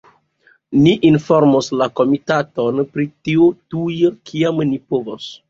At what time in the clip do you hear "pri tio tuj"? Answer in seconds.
2.97-3.95